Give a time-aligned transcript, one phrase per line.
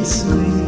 [0.00, 0.59] Grace me.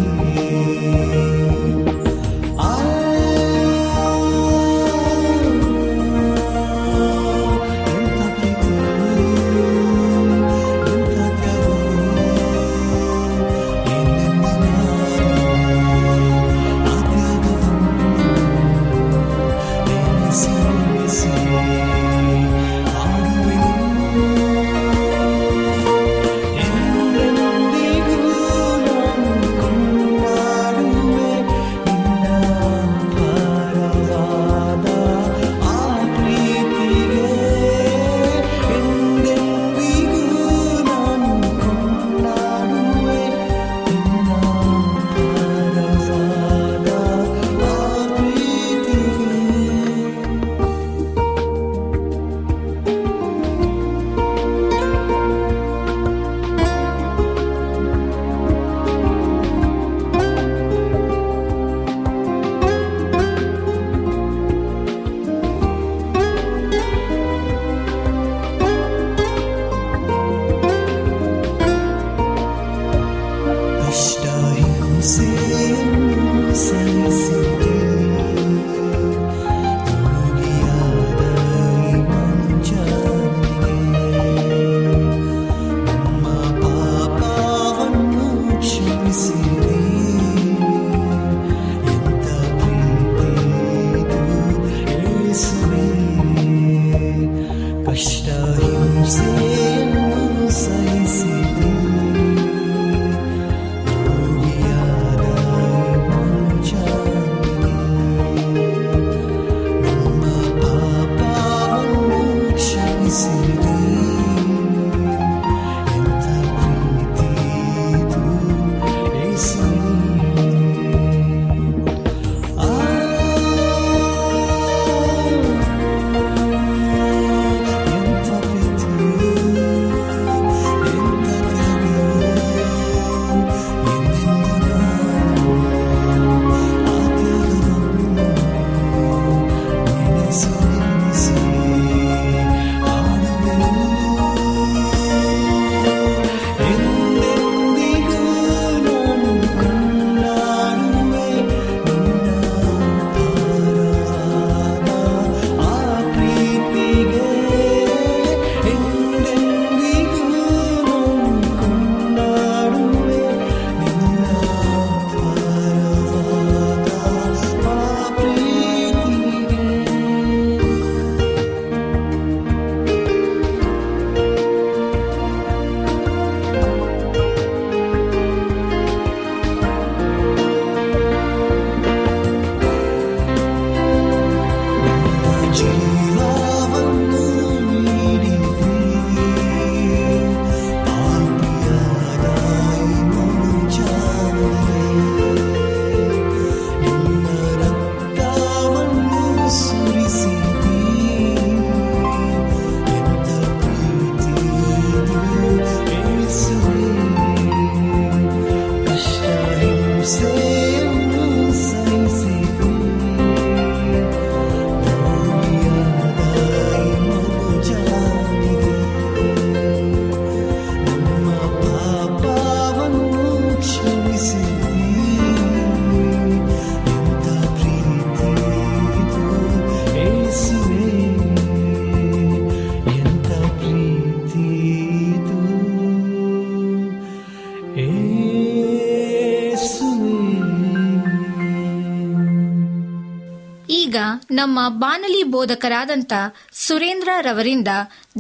[244.43, 246.13] ನಮ್ಮ ಬಾನಲಿ ಬೋಧಕರಾದಂಥ
[246.53, 247.69] ಸುರೇಂದ್ರ ರವರಿಂದ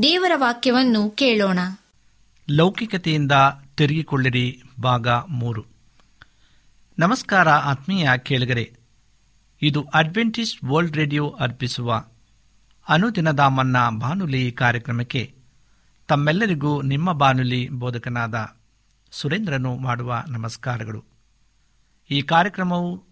[0.02, 1.58] ದೇವರ ವಾಕ್ಯವನ್ನು ಕೇಳೋಣ.
[2.50, 3.32] ಲೌಕಿಕತೆಯಿಂದ
[3.76, 5.64] ತಿರುಗಿಕೊಳ್ಳಿರಿ, ಭಾಗ ಮೂರು.
[6.98, 8.72] ನಮಸ್ಕಾರ ಆತ್ಮೀಯ ಕೇಳಿಗರೆ.
[9.62, 12.04] ಇದು ಅಡ್ವೆಂಟಿಸ್ಟ್ ವರ್ಲ್ಡ್ ರೇಡಿಯೋ ಅರ್ಪಿಸುವ
[12.88, 15.34] ಅನುದಿನದ ಮನ್ನಾ ಬಾನುಲಿ ಕಾರ್ಯಕ್ರಮಕ್ಕೆ
[16.08, 18.54] ತಮ್ಮೆಲ್ಲರಿಗೂ ನಿಮ್ಮ ಬಾನುಲಿ ಬೋಧಕನಾದ
[19.10, 21.04] ಸುರೇಂದ್ರನು ಮಾಡುವ ನಮಸ್ಕಾರಗಳು.
[22.10, 23.11] ಈ ಕಾರ್ಯಕ್ರಮವು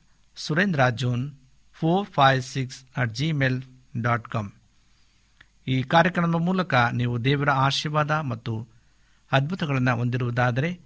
[0.35, 1.31] Surendra John
[1.73, 3.63] four five six at Gmail
[4.01, 4.51] dot com
[5.67, 8.67] ಈ ಕಾರ್ಯಕ್ರಮದ ಮೂಲಕ ನೀವು ದೇವರ ಆಶೀರ್ವಾದ ಮತ್ತು
[9.31, 10.79] ಅದ್ಭುತಗಳನ್ನು ಹೊಂದಿರುವುದಾದರೆ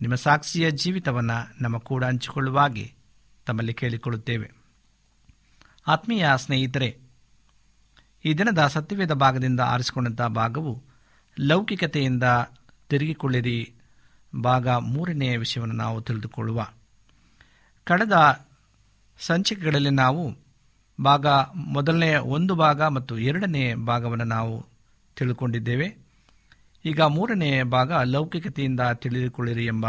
[0.00, 2.92] ನಿಮ್ಮ ಸಾಕ್ಷಿಯ ಜೀವಿತವನ್ನು ನಮ್ಮ ಕೂಡ ಹಂಚಿಕೊಳ್ಳುವಾಗೆ
[3.46, 4.50] ತಮ್ಮಲ್ಲಿ ಕೇಳಿಕೊಳ್ಳುತ್ತೇವೆ.
[5.86, 6.98] ಆತ್ಮೀಯ ಸ್ನೇಹಿತರೆ,
[8.24, 10.82] ಈ ದಿನದ ಸತ್ಯವೇದ ಭಾಗದಿಂದ ಆರಿಸಿಕೊಂಡಂಥ ಭಾಗವು
[11.40, 12.22] ಲೌಕಿಕತೆಯಿಂದ
[12.88, 13.72] ತಿರುಗಿಕೊಳ್ಳಿರಿ.
[14.42, 16.68] ಭಾಗ ಮೂರನೆಯ ವಿಷಯವನ್ನು ನಾವು ತಿಳಿದುಕೊಳ್ಳುವ.
[17.84, 18.46] ಕಳೆದ
[19.20, 20.36] ಸಂಚಿಕೆಗಳಲ್ಲಿ ನಾವು
[21.02, 24.66] ಭಾಗ ಮೊದಲನೆಯ ಒಂದು ಭಾಗ ಮತ್ತು ಎರಡನೇ ಭಾಗವನ್ನು ನಾವು
[25.16, 25.96] ತಿಳ್ಕೊಂಡಿದ್ದೇವೆ.
[26.84, 29.86] ಈಗ ಮೂರನೇ ಭಾಗ ಲೌಕಿಕತೆಯಿಂದ ತಿಳಿದುಕೊಳ್ಳಿರಿ ಎಂಬ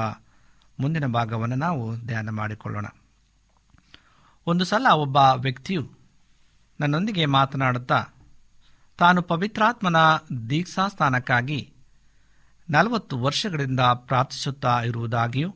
[0.80, 2.86] ಮುಂದಿನ ಭಾಗವನ್ನು ನಾವು ಧ್ಯಾನ ಮಾಡಿಕೊಳ್ಳೋಣ.
[4.48, 5.90] ಒಂದು ಸಲ ಒಬ್ಬ ವ್ಯಕ್ತಿಯು
[6.80, 8.06] ನನ್ನೊಂದಿಗೆ ಮಾತನಾಡುತ್ತಾ,
[8.98, 9.96] ತಾನು ಪವಿತ್ರಾತ್ಮನ
[10.50, 11.70] ದೀಕ್ಷಾಸ್ಥಾನಕ್ಕಾಗಿ
[12.70, 15.56] ನಲವತ್ತು ವರ್ಷಗಳಿಂದ ಪ್ರಾರ್ಥಿಸುತ್ತಾ ಇರುವುದಾಗಿಯೂ,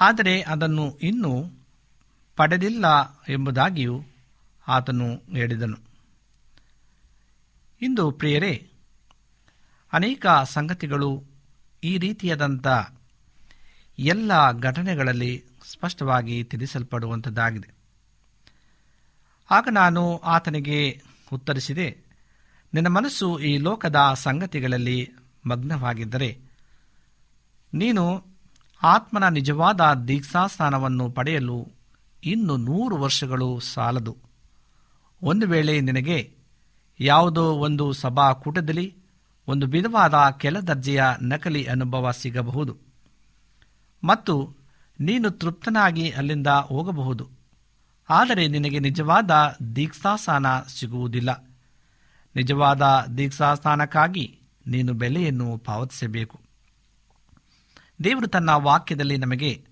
[0.00, 1.50] ಆದರೆ ಅದನ್ನು ಇನ್ನೂ
[2.42, 2.86] ಪಡೆದಿಲ್ಲ
[3.28, 4.02] ಎಂಬುದಾಗಿಯೂ
[4.68, 5.76] ಆತನು ಹೇಳಿದನು.
[7.82, 8.68] ಇಂದು ಪ್ರಿಯರೇ,
[9.92, 11.24] ಅನೇಕ ಸಂಗತಿಗಳು
[11.84, 12.66] ಈ ರೀತಿಯಾದಂಥ
[13.98, 17.68] ಎಲ್ಲ ಘಟನೆಗಳಲ್ಲಿ ಸ್ಪಷ್ಟವಾಗಿ ತಿಳಿಸಲ್ಪಡುವಂಥದ್ದಾಗಿದೆ.
[19.50, 21.02] ಆಗ ನಾನು ಆತನಿಗೆ
[21.32, 21.98] ಉತ್ತರಿಸಿದೆ,
[22.74, 25.10] ನಿನ್ನ ಮನಸ್ಸು ಈ ಲೋಕದ ಸಂಗತಿಗಳಲ್ಲಿ
[25.46, 26.38] ಮಗ್ನವಾಗಿದ್ದರೆ,
[27.74, 28.24] ನೀನು
[28.82, 31.81] ಆತ್ಮನ ನಿಜವಾದ ದೀಕ್ಷಾಸ್ಥಾನವನ್ನು ಪಡೆಯಲು
[32.24, 34.16] ಇನ್ನು ನೂರು ವರ್ಷಗಳು ಸಾಲದು.
[35.22, 36.34] ಒಂದು ವೇಳೆ ನಿನಗೆ
[37.00, 38.96] ಯಾವುದೋ ಒಂದು ಸಭಾಕೂಟದಲ್ಲಿ
[39.48, 42.76] ಒಂದು ವಿಧವಾದ ಕೆಲ ದರ್ಜೆಯ ನಕಲಿ ಅನುಭವ ಸಿಗಬಹುದು.
[44.04, 44.54] ಮತ್ತು
[45.00, 47.28] ನೀನು ತೃಪ್ತನಾಗಿ ಅಲ್ಲಿಂದ ಹೋಗಬಹುದು.
[48.10, 51.48] ಆದರೆ ನಿನಗೆ ನಿಜವಾದ ದೀಕ್ಷಾಸ್ಥಾನ ಸಿಗುವುದಿಲ್ಲ.
[52.36, 52.82] ನಿಜವಾದ
[53.18, 56.40] ದೀಕ್ಷಾಸ್ಥಾನಕ್ಕಾಗಿ ನೀನು ಬೆಲೆಯನ್ನು ಪಾವತಿಸಬೇಕು.
[58.04, 59.71] ದೇವರು ತನ್ನ ವಾಕ್ಯದಲ್ಲಿ ನಮಗೆ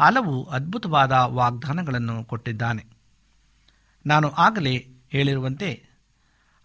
[0.00, 2.84] ಹಲವು ಅದ್ಭುತವಾದ ವಾಗ್ದಾನಗಳನ್ನು ಕೊಟ್ಟಿದ್ದಾನೆ.
[4.06, 4.74] ನಾನು ಆಗಲೇ
[5.10, 5.70] ಹೇಳಿರುವಂತೆ,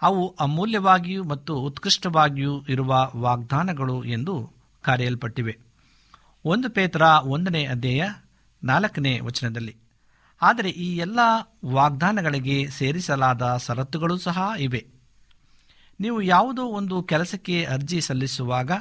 [0.01, 4.35] ಅವು ಅಮೂಲ್ಯವಾಗಿಯೂ ಮತ್ತು ಉತ್ಕೃಷ್ಟವಾಗಿಯೂ ಇರುವ ವಾಗ್ದಾನಗಳು ಎಂದು
[4.83, 5.53] ಕರೆಯಲ್ಪಟ್ಟಿವೆ.
[6.45, 8.03] ಒಂದು ಪೇತ್ರ ಒಂದನೇ ಅಧ್ಯಾಯ
[8.63, 9.75] ನಾಲ್ಕನೇ ವಚನದಲ್ಲಿ,
[10.41, 11.19] ಆದರೆ ಈ ಎಲ್ಲ
[11.73, 14.81] ವಾಗ್ದಾನಗಳಿಗೆ ಸೇರಿಸಲಾದ ಷರತ್ತುಗಳು ಸಹ ಇವೆ.
[15.99, 18.71] ನೀವು ಯಾವುದೋ ಒಂದು ಕೆಲಸಕ್ಕೆ ಅರ್ಜಿ ಸಲ್ಲಿಸುವಾಗ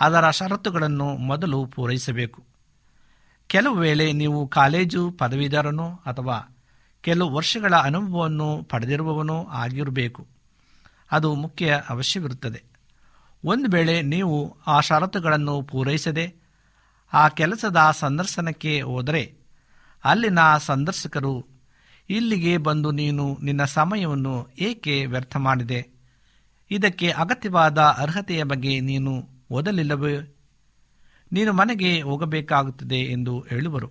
[0.00, 2.47] ಅದರ ಷರತ್ತುಗಳನ್ನು ಮೊದಲು ಪೂರೈಸಬೇಕು.
[3.48, 6.56] ಕೆಲವು ವೇಳೆ ನೀವು ಕಾಲೇಜು ಪದವೀಧರನೋ ಅಥವಾ
[7.00, 10.26] ಕೆಲವು ವರ್ಷಗಳ ಅನುಭವವನ್ನು ಪಡೆದಿರುವವನೋ ಆಗಿರಬೇಕು.
[11.12, 12.62] ಅದು ಮುಖ್ಯ ಅವಶ್ಯವಿರುತ್ತದೆ.
[13.44, 16.34] ಒಂದು ವೇಳೆ ನೀವು ಆ ಷರತ್ತುಗಳನ್ನು ಪೂರೈಸದೆ
[17.12, 19.34] ಆ ಕೆಲಸದ ಸಂದರ್ಶನಕ್ಕೆ ಹೋದರೆ,
[20.04, 21.46] ಅಲ್ಲಿನ ಸಂದರ್ಶಕರು,
[22.10, 25.88] ಇಲ್ಲಿಗೆ ಬಂದು ನೀನು ನಿನ್ನ ಸಮಯವನ್ನು ಏಕೆ ವ್ಯರ್ಥ ಮಾಡಿದೆ?
[26.70, 30.37] ಇದಕ್ಕೆ ಅಗತ್ಯವಾದ ಅರ್ಹತೆಯ ಬಗ್ಗೆ ನೀನು ಓದಲಿಲ್ಲವೇ?
[31.32, 33.90] ನೀನು ಮನೆಗೆ ಹೋಗಬೇಕಾಗುತ್ತದೆ ಎಂದು ಹೇಳುವರು.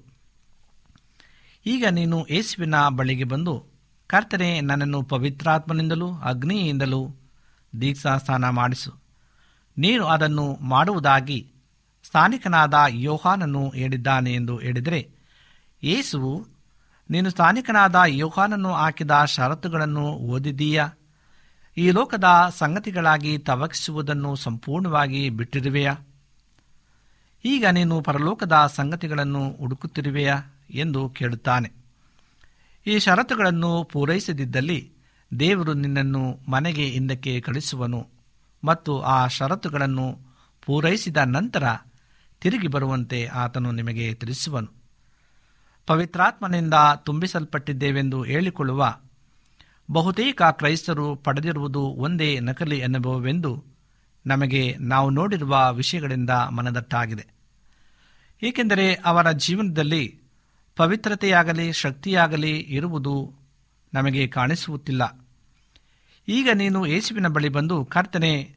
[1.66, 3.66] ಈಗ ನೀನು ಯೇಸುವಿನ ಬಳಿಗೆ ಬಂದು,
[4.08, 7.16] ಕರ್ತನೆ, ನನ್ನನ್ನು ಪವಿತ್ರಾತ್ಮನಿಂದಲೂ ಅಗ್ನಿಯಿಂದಲೂ
[7.82, 8.94] ದೀಕ್ಷಾಸ್ನಾನ ಮಾಡಿಸು.
[9.78, 11.52] ನೀನು ಅದನ್ನು ಮಾಡುವುದಾಗಿ
[12.04, 15.10] ಸ್ಥಾನಿಕನಾದ ಯೋಹಾನನ್ನು ಹೇಳಿದ್ದಾನೆ ಎಂದು ಹೇಳಿದರೆ,
[15.84, 16.48] ಯೇಸುವು,
[17.10, 20.90] ನೀನು ಸ್ಥಾನಿಕನಾದ ಯೋಹಾನನ್ನು ಹಾಕಿದ ಷರತ್ತುಗಳನ್ನು ಓದಿದೀಯಾ
[21.78, 22.24] ಈ ಲೋಕದ
[22.58, 25.96] ಸಂಗತಿಗಳಾಗಿ ತವಕಿಸುವುದನ್ನು ಸಂಪೂರ್ಣವಾಗಿ ಬಿಟ್ಟಿರುವೆಯಾ?
[27.46, 30.36] ಈಗ ನೀನು ಪರಲೋಕದ ಸಂಗತಿಗಳನ್ನು ಹುಡುಕುತ್ತಿರುವೆಯಾ
[30.70, 31.72] ಎಂದು ಕೇಳುತ್ತಾನೆ.
[32.88, 34.92] ಈ ಷರತ್ತುಗಳನ್ನು ಪೂರೈಸದಿದ್ದಲ್ಲಿ
[35.40, 38.08] ದೇವರು ನಿನ್ನನ್ನು ಮನೆಗೆ ಹಿಂದಕ್ಕೆ ಕಳಿಸುವನು
[38.64, 40.20] ಮತ್ತು ಆ ಷರತ್ತುಗಳನ್ನು
[40.66, 41.64] ಪೂರೈಸಿದ ನಂತರ
[42.42, 44.68] ತಿರುಗಿ ಬರುವಂತೆ ಆತನು ನಿಮಗೆ ತಿಳಿಸುವನು.
[45.86, 48.96] ಪವಿತ್ರಾತ್ಮನಿಂದ ತುಂಬಿಸಲ್ಪಟ್ಟಿದ್ದೇವೆಂದು ಹೇಳಿಕೊಳ್ಳುವ
[49.92, 53.64] ಬಹುತೇಕ ಕ್ರೈಸ್ತರು ಪಡೆದಿರುವುದು ಒಂದೇ ನಕಲಿ ಅನುಭವವೆಂದು
[54.28, 57.26] ನಮಗೆ ನಾವು ನೋಡಿರುವ ವಿಷಯಗಳಿಂದ ಮನದಟ್ಟಾಗಿದೆ.
[58.44, 60.04] ಏಕೆಂದರೆ ಅವರ ಜೀವನದಲ್ಲಿ
[60.76, 63.34] ಪವಿತ್ರತೆಯಾಗಲಿ, ಶಕ್ತಿಯಾಗಲಿ ಇರುವುದು
[63.94, 65.04] ನಮಗೆ ಕಾಣಿಸುತ್ತಿಲ್ಲ
[66.28, 68.56] ಈಗ ನೀನು ಯೇಸುವಿನ ಬಳಿ ಬಂದು ಕರ್ತನೆ,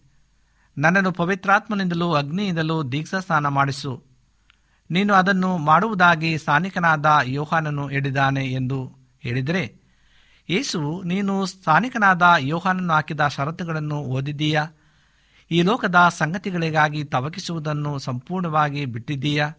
[0.78, 4.02] ನನ್ನನ್ನು ಪವಿತ್ರಾತ್ಮನಿಂದಲೂ ಅಗ್ನಿಯಿಂದಲೂ ದೀಕ್ಷಾ ಸ್ನಾನ ಮಾಡಿಸು.
[4.90, 9.62] ನೀನು ಅದನ್ನು ಮಾಡುವುದಾಗಿ ಸ್ಥಾನಿಕನಾದ ಯೋಹಾನನು ಹೇಳಿದ್ದಾನೆ ಎಂದು ಹೇಳಿದರೆ
[10.50, 14.66] ಯೇಸುವು ನೀನು ಸ್ಥಾನಿಕನಾದ ಯೋಹಾನನ್ನು ಹಾಕಿದ ಷರತ್ತುಗಳನ್ನು ಓದಿದ್ದೀಯಾ?
[15.50, 19.52] ಈ ಲೋಕದ ಸಂಗತಿಗಳಿಗಾಗಿ ತವಕಿಸುವುದನ್ನು ಸಂಪೂರ್ಣವಾಗಿ ಬಿಟ್ಟಿದ್ದೀಯಾ?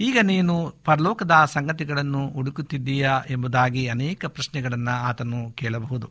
[0.00, 6.10] ಈಗ ನೀನು ಪರಲೋಕದ ಸಂಗತಿಗಳನ್ನು ಹುಡುಕುತ್ತಿದ್ದೀಯಾ ಎಂಬುದಾಗಿ ಅನೇಕ ಪ್ರಶ್ನೆಗಳನ್ನು ಆತನು ಕೇಳಬಹುದು.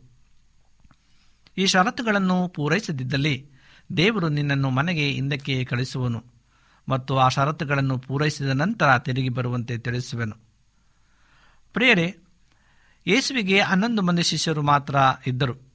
[1.57, 3.45] ಈ ಷರತ್ತುಗಳನ್ನು ಪೂರೈಸದಿದ್ದಲ್ಲಿ
[3.97, 6.23] ದೇವರು ನಿನ್ನನ್ನು ಮನೆಗೆ ಹಿಂದಕ್ಕೆ ಕಳಿಸುವನು
[6.89, 10.35] ಮತ್ತು ಆ ಷರತ್ತುಗಳನ್ನು ಪೂರೈಸಿದ ನಂತರ ತಿರುಗಿ ಬರುವಂತೆ ತಿಳಿಸುವೆನು.
[11.73, 12.17] ಪ್ರಿಯರೇ,
[13.07, 14.95] ಯೇಸುವಿಗೆ ಹನ್ನೊಂದು ಮಂದಿ ಶಿಷ್ಯರು ಮಾತ್ರ
[15.27, 15.66] ಇದ್ದರು.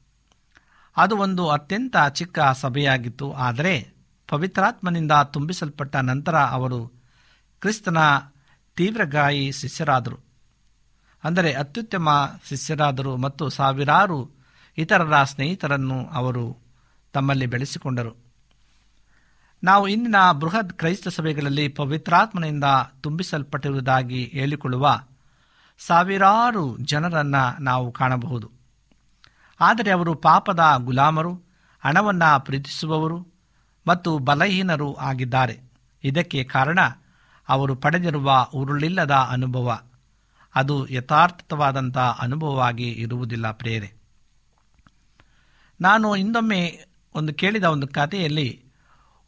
[0.97, 3.33] ಅದು ಒಂದು ಅತ್ಯಂತ ಚಿಕ್ಕ ಸಭೆಯಾಗಿತ್ತು.
[3.33, 3.93] ಆದರೆ
[4.29, 6.93] ಪವಿತ್ರಾತ್ಮನಿಂದ ತುಂಬಿಸಲ್ಪಟ್ಟ ನಂತರ ಅವರು
[7.61, 7.99] ಕ್ರಿಸ್ತನ
[8.77, 10.19] ತೀವ್ರಗಾಯಿ ಶಿಷ್ಯರಾದರು.
[11.25, 12.09] ಅಂದರೆ ಅತ್ಯುತ್ತಮ
[12.49, 14.31] ಶಿಷ್ಯರಾದರು ಮತ್ತು ಸಾವಿರಾರು
[14.79, 16.57] ಇತರರ ಸ್ನೇಹಿತರನ್ನು ಅವರು
[17.13, 18.17] ತಮ್ಮಲ್ಲಿ ಬೆಳೆಸಿಕೊಂಡರು.
[19.65, 22.65] ನಾವು ಇಂದಿನ ಬೃಹತ್ ಕ್ರೈಸ್ತ ಸಭೆಗಳಲ್ಲಿ ಪವಿತ್ರಾತ್ಮನಿಂದ
[23.01, 25.01] ತುಂಬಿಸಲ್ಪಟ್ಟಿರುವುದಾಗಿ ಹೇಳಿಕೊಳ್ಳುವ
[25.79, 28.62] ಸಾವಿರಾರು ಜನರನ್ನು ನಾವು ಕಾಣಬಹುದು.
[29.63, 31.41] ಆದರೆ ಅವರು ಪಾಪದ ಗುಲಾಮರು,
[31.85, 33.27] ಹಣವನ್ನು ಪ್ರೀತಿಸುವವರು
[33.87, 35.61] ಮತ್ತು ಬಲಹೀನರು ಆಗಿದ್ದಾರೆ.
[36.05, 36.79] ಇದಕ್ಕೆ ಕಾರಣ
[37.49, 39.81] ಅವರು ಪಡೆದಿರುವ ಉರುಳಿಲ್ಲದ ಅನುಭವ.
[40.55, 43.93] ಅದು ಯಥಾರ್ಥವಾದಂಥ ಅನುಭವವಾಗಿ ಇರುವುದಿಲ್ಲ ಪ್ರೇರೆ
[45.81, 48.65] ನಾನು ಇನ್ನೊಮ್ಮೆ ಒಂದು ಕೇಳಿದ ಒಂದು ಕಥೆಯಲ್ಲಿ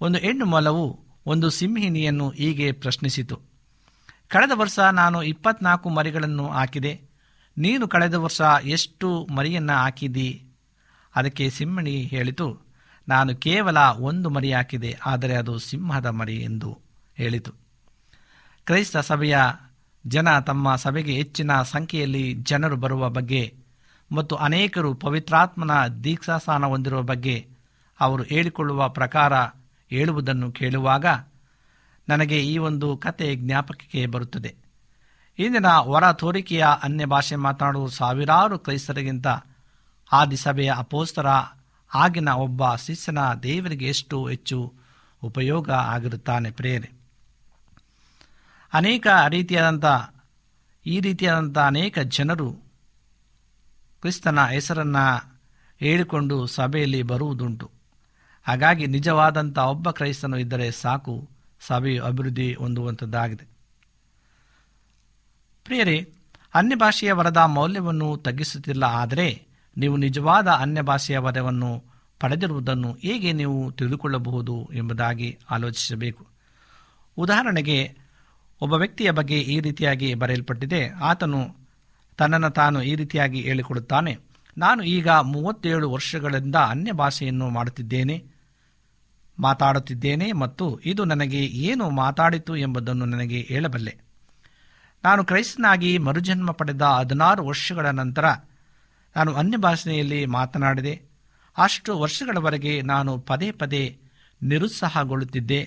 [0.01, 3.41] ಒಂದು ಹೆಣ್ಣು ಮೊಲವು ಒಂದು ಸಿಂಹಿಣಿಯನ್ನು ಹೀಗೆ ಪ್ರಶ್ನಿಸಿತು.
[4.29, 7.04] ಕಳೆದ ವರ್ಷ ನಾನು ಇಪ್ಪತ್ನಾಲ್ಕು ಮರಿಗಳನ್ನು ಹಾಕಿದೆ.
[7.57, 10.43] ನೀನು ಕಳೆದ ವರ್ಷ ಎಷ್ಟು ಮರಿಯನ್ನು ಹಾಕಿದಿ
[11.17, 12.61] ಅದಕ್ಕೆ ಸಿಂಹಣಿ ಹೇಳಿತು,
[13.09, 16.79] ನಾನು ಕೇವಲ ಒಂದು ಮರಿ ಹಾಕಿದೆ, ಆದರೆ ಅದು ಸಿಂಹದ ಮರಿ ಎಂದು
[17.17, 17.53] ಹೇಳಿತು.
[18.65, 19.39] ಕ್ರೈಸ್ತ ಸಭೆಯ
[20.07, 23.55] ಜನ ತಮ್ಮ ಸಭೆಗೆ ಹೆಚ್ಚಿನ ಸಂಖ್ಯೆಯಲ್ಲಿ ಜನರು ಬರುವ ಬಗ್ಗೆ
[24.13, 27.47] ಮತ್ತು ಅನೇಕರು ಪವಿತ್ರಾತ್ಮನ ದೀಕ್ಷಾಸ್ಥಾನ ಹೊಂದಿರುವ ಬಗ್ಗೆ
[28.01, 29.33] ಅವರು ಹೇಳಿಕೊಳ್ಳುವ ಪ್ರಕಾರ
[29.91, 31.07] ಹೇಳುವುದನ್ನು ಕೇಳುವಾಗ
[32.09, 34.64] ನನಗೆ ಈ ಒಂದು ಕತೆ ಜ್ಞಾಪಕಕ್ಕೆ ಬರುತ್ತದೆ.
[35.39, 39.27] ಇಂದಿನ ಹೊರ ತೋರಿಕೆಯ ಅನ್ಯ ಭಾಷೆ ಮಾತನಾಡುವ ಸಾವಿರಾರು ಕ್ರೈಸ್ತರಿಗಿಂತ
[40.13, 41.27] ಆದಿಸಭೆಯ ಅಪೋಸ್ತರ
[41.95, 44.73] ಆಗಿನ ಒಬ್ಬ ಶಿಷ್ಯನ ದೇವರಿಗೆ ಎಷ್ಟು ಹೆಚ್ಚು
[45.25, 46.91] ಉಪಯೋಗ ಆಗಿರುತ್ತಾನೆ ಪ್ರೇರೆ
[48.73, 49.85] ಅನೇಕ ರೀತಿಯಾದಂಥ
[50.87, 52.53] ಈ ರೀತಿಯಾದಂಥ ಅನೇಕ ಜನರು
[54.01, 55.35] ಕ್ರಿಸ್ತನ ಹೆಸರನ್ನು
[55.81, 57.71] ಹೇಳಿಕೊಂಡು ಸಭೆಯಲ್ಲಿ ಬರುವುದುಂಟು.
[58.47, 61.29] ಹಾಗಾಗಿ ನಿಜವಾದಂಥ ಒಬ್ಬ ಕ್ರೈಸ್ತನು ಇದ್ದರೆ ಸಾಕು,
[61.61, 63.54] ಸಭೆಯು ಅಭಿವೃದ್ಧಿ ಹೊಂದುವಂಥದ್ದಾಗಿದೆ
[65.67, 65.97] ಪ್ರಿಯರೇ,
[66.55, 69.29] ಅನ್ಯ ಭಾಷೆಯ ವರದ ಮೌಲ್ಯವನ್ನು ತಗ್ಗಿಸುತ್ತಿಲ್ಲ, ಆದರೆ
[69.77, 71.71] ನೀವು ನಿಜವಾದ ಅನ್ಯ ಭಾಷೆಯ ವರವನ್ನು
[72.21, 76.23] ಪಡೆದಿರುವುದನ್ನು ಹೇಗೆ ನೀವು ತಿಳಿದುಕೊಳ್ಳಬಹುದು ಎಂಬುದಾಗಿ ಆಲೋಚಿಸಬೇಕು.
[77.19, 77.79] ಉದಾಹರಣೆಗೆ,
[78.61, 81.41] ಒಬ್ಬ ವ್ಯಕ್ತಿಯ ಬಗ್ಗೆ ಈ ರೀತಿಯಾಗಿ ಬರೆಯಲ್ಪಟ್ಟಿದೆ, ಆತನು
[82.19, 84.15] ತನ್ನನ್ನು ತಾನು ಈ ರೀತಿಯಾಗಿ ಹೇಳಿಕೊಡುತ್ತಾನೆ,
[84.57, 88.19] ನಾನು ಈಗ ಮೂವತ್ತೇಳು ವರ್ಷಗಳಿಂದ ಅನ್ಯ ಭಾಷೆಯನ್ನು ಮಾಡುತ್ತಿದ್ದೇನೆ,
[89.39, 94.04] ಮಾತಾಡುತ್ತಿದ್ದೇನೆ ಮತ್ತು ಇದು ನನಗೆ ಏನು ಮಾತಾಡಿತು ಎಂಬುದನ್ನು ನನಗೆ ಹೇಳಬಲ್ಲೆ.
[95.05, 98.27] ನಾನು ಕ್ರೈಸ್ತನಾಗಿ ಮರುಜನ್ಮ ಪಡೆದ ಹದಿನಾರು ವರ್ಷಗಳ ನಂತರ
[99.17, 100.95] ನಾನು ಅನ್ಯ ಭಾಷೆಯಲ್ಲಿ ಮಾತನಾಡಿದೆ.
[101.57, 103.83] ಅಷ್ಟು ವರ್ಷಗಳವರೆಗೆ ನಾನು ಪದೇ ಪದೇ
[104.43, 105.61] ನಿರುತ್ಸಾಹಗೊಳ್ಳುತ್ತಿದ್ದೆ,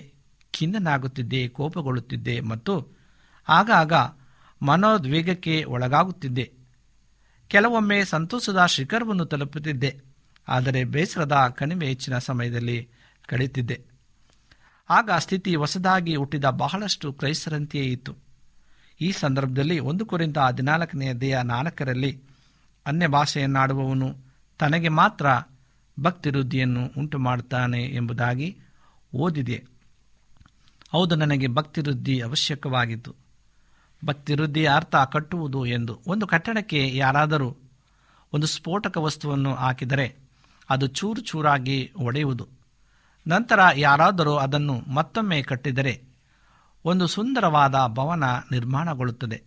[0.54, 2.74] ಖಿನ್ನನಾಗುತ್ತಿದ್ದೆ, ಕೋಪಗೊಳ್ಳುತ್ತಿದ್ದೆ ಮತ್ತು
[3.48, 3.92] ಆಗಾಗ
[4.60, 6.46] ಮನೋದ್ವೇಗಕ್ಕೆ ಒಳಗಾಗುತ್ತಿದ್ದೆ.
[7.50, 9.92] ಕೆಲವೊಮ್ಮೆ ಸಂತೋಷದ ಶಿಖರವನ್ನು ತಲುಪುತ್ತಿದ್ದೆ,
[10.48, 12.78] ಆದರೆ ಬೇಸರದ ಕಣಿವೆ ಹೆಚ್ಚಿನ ಸಮಯದಲ್ಲಿ
[13.28, 13.78] ಕಳೆಯುತ್ತಿದ್ದೆ.
[14.90, 18.27] ಆಗ ಸ್ಥಿತಿ ಹೊಸದಾಗಿ ಹುಟ್ಟಿದ ಬಹಳಷ್ಟು ಕ್ರೈಸ್ತರಂತೆಯೇ ಇತ್ತು.
[19.00, 22.20] ಈ ಸಂದರ್ಭದಲ್ಲಿ ಒಂದು ಕುರಿತ ಹದಿನಾಲ್ಕನೆಯ ದೇಹ ನಾಲ್ಕರಲ್ಲಿ
[22.86, 24.16] ಅನ್ಯ ಭಾಷೆಯನ್ನಾಡುವವನು
[24.58, 25.26] ತನಗೆ ಮಾತ್ರ
[26.02, 28.56] ಭಕ್ತಿವೃದ್ಧಿಯನ್ನು ಉಂಟು ಮಾಡುತ್ತಾನೆ ಎಂಬುದಾಗಿ
[29.14, 29.64] ಓದಿದೆ.
[30.92, 33.14] ಹೌದು, ನನಗೆ ಭಕ್ತಿ ವೃದ್ಧಿ ಅವಶ್ಯಕವಾಗಿತ್ತು.
[34.04, 35.98] ಭಕ್ತಿವೃದ್ಧಿಯ ಅರ್ಥ ಕಟ್ಟುವುದು ಎಂದು.
[36.06, 37.56] ಒಂದು ಕಟ್ಟಡಕ್ಕೆ ಯಾರಾದರೂ
[38.32, 40.14] ಒಂದು ಸ್ಫೋಟಕ ವಸ್ತುವನ್ನು ಹಾಕಿದರೆ
[40.70, 42.48] ಅದು ಚೂರು ಚೂರಾಗಿ ಒಡೆಯುವುದು.
[43.28, 46.07] ನಂತರ ಯಾರಾದರೂ ಅದನ್ನು ಮತ್ತೊಮ್ಮೆ ಕಟ್ಟಿದರೆ
[46.88, 49.42] ಒಂದು ಸುಂದರವಾದ ಭವನ ನಿರ್ಮಾಣಗೊಳ್ಳುತ್ತದೆ.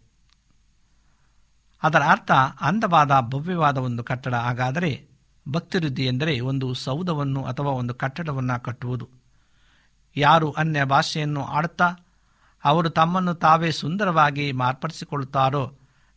[1.83, 2.31] ಅದರ ಅರ್ಥ
[2.61, 4.35] ಅಂದವಾದ ಭವ್ಯವಾದ ಒಂದು ಕಟ್ಟಡ.
[4.35, 5.05] ಹಾಗಾದರೆ
[5.51, 9.09] ಭಕ್ತಿವೃದ್ಧಿ ಎಂದರೆ ಒಂದು ಸೌಧವನ್ನು ಅಥವಾ ಒಂದು ಕಟ್ಟಡವನ್ನು ಕಟ್ಟುವುದು.
[10.15, 11.95] ಯಾರು ಅನ್ಯ ಭಾಷೆಯನ್ನು ಆಡುತ್ತಾ,
[12.63, 15.73] ಅವರು ತಮ್ಮನ್ನು ತಾವೇ ಸುಂದರವಾಗಿ ಮಾರ್ಪಡಿಸಿಕೊಳ್ಳುತ್ತಾರೋ,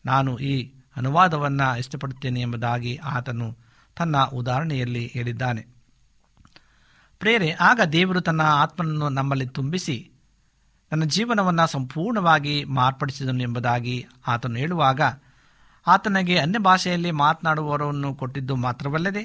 [0.06, 3.56] ನಾನು ಈ ಅನುವಾದವನ್ನು ಇಷ್ಟಪಡುತ್ತೇನೆ ಎಂಬುದಾಗಿ ಆತನು
[3.96, 5.66] ತನ್ನ ಉದಾಹರಣೆಯಲ್ಲಿ ಹೇಳಿದ್ದಾನೆ.
[7.18, 10.10] ಪ್ರೇರೆ, ಆಗ ದೇವರು ತನ್ನ ಆತ್ಮನನ್ನು ನಮ್ಮಲ್ಲಿ ತುಂಬಿಸಿ
[10.94, 13.94] ನನ್ನ ಜೀವನವನ್ನು ಸಂಪೂರ್ಣವಾಗಿ ಮಾರ್ಪಡಿಸಿದನು ಎಂಬುದಾಗಿ
[14.26, 15.00] ಆತನು ಹೇಳುವಾಗ,
[15.86, 19.22] ಆತನಿಗೆ ಅನ್ಯ ಭಾಷೆಯಲ್ಲಿ ಮಾತನಾಡುವವರನ್ನು ಕೊಟ್ಟಿದ್ದು ಮಾತ್ರವಲ್ಲದೆ,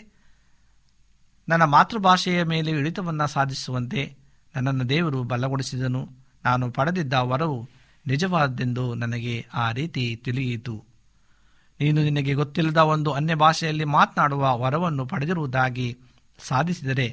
[1.50, 4.16] ನನ್ನ ಮಾತೃಭಾಷೆಯ ಮೇಲೆ ಇಳಿತವನ್ನು ಸಾಧಿಸುವಂತೆ
[4.56, 6.02] ನನ್ನನ್ನು ದೇವರು ಬಲಗೊಳಿಸಿದನು.
[6.46, 7.60] ನಾನು ಪಡೆದಿದ್ದ ವರವು
[8.08, 10.76] ನಿಜವಾದದೆಂದು ನನಗೆ ಆ ರೀತಿ ತಿಳಿಯಿತು.
[11.80, 15.98] ನೀನು ನಿನಗೆ ಗೊತ್ತಿಲ್ಲದ ಒಂದು ಅನ್ಯ ಭಾಷೆಯಲ್ಲಿ ಮಾತನಾಡುವ ವರವನ್ನು ಪಡೆದಿರುವುದಾಗಿ
[16.40, 17.08] ಸಾಧಿಸಿದರೆ,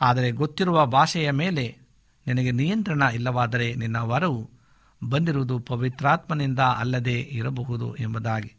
[0.00, 1.87] ಆದರೆ ಗೊತ್ತಿರುವ ಭಾಷೆಯ ಮೇಲೆ
[2.28, 4.50] ನಿನಗೆ ನಿಯಂತ್ರಣ ಇಲ್ಲವಾದರೆ ನಿನ್ನ ವರವು
[5.08, 8.52] ಬಂದಿರುವುದು ಪವಿತ್ರಾತ್ಮನಿಂದ ಅಲ್ಲದೆ ಇರಬಹುದು ಎಂಬುದಾಗಿ.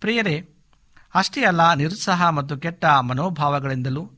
[0.00, 0.48] ಪ್ರಿಯರೇ,
[1.14, 4.10] ಅಷ್ಟೇ ಅಲ್ಲ, ನಿರುತ್ಸಾಹ ಮತ್ತು ಕೆಟ್ಟ ಮನೋಭಾವಗಳಿಂದಲೂ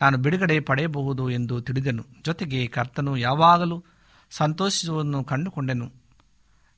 [0.00, 2.04] ನಾನು ಬಿಡುಗಡೆ ಪಡೆಯಬಹುದು ಎಂದು ತಿಳಿದೆನು.
[2.24, 3.84] ಜೊತೆಗೆ ಕರ್ತನು ಯಾವಾಗಲೂ
[4.30, 5.92] ಸಂತೋಷಿಸುವುದನ್ನು ಕಂಡುಕೊಂಡೆನು.